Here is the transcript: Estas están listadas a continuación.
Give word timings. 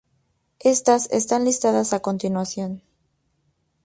Estas 0.63 1.11
están 1.11 1.45
listadas 1.45 1.93
a 1.93 1.99
continuación. 2.01 2.81